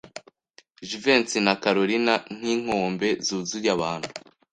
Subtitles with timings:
[0.87, 4.09] Jivency na Kalorina nkinkombe zuzuye abantu.